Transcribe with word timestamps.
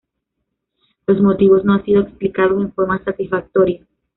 Los 1.05 1.21
motivos 1.21 1.63
no 1.63 1.73
han 1.73 1.85
sido 1.85 2.01
explicados 2.01 2.59
en 2.59 2.73
forma 2.73 3.03
satisfactoria. 3.03 3.85